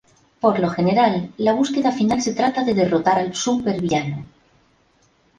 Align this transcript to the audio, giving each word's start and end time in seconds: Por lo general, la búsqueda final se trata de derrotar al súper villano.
Por 0.43 0.59
lo 0.59 0.67
general, 0.67 1.31
la 1.37 1.53
búsqueda 1.53 1.91
final 1.91 2.23
se 2.23 2.33
trata 2.33 2.63
de 2.63 2.73
derrotar 2.73 3.19
al 3.19 3.35
súper 3.35 3.79
villano. 3.79 4.25